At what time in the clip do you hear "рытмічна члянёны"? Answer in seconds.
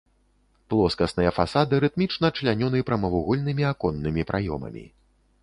1.83-2.83